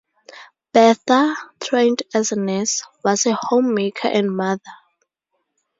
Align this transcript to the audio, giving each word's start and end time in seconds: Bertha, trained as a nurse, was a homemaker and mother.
Bertha, 0.73 1.35
trained 1.59 2.01
as 2.11 2.31
a 2.31 2.35
nurse, 2.35 2.81
was 3.03 3.27
a 3.27 3.37
homemaker 3.39 4.07
and 4.07 4.35
mother. 4.35 4.57